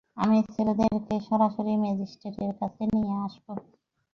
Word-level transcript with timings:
আমি 0.17 0.37
ছেলেদেরকে 0.53 1.15
সরাসরি 1.27 1.73
ম্যাজিস্ট্রেটের 1.83 2.51
কাছে 2.59 2.83
নিয়ে 2.91 3.11
আসব। 3.25 3.45